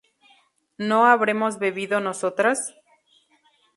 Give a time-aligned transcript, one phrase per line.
[0.79, 2.73] ¿no habremos bebido nosotras?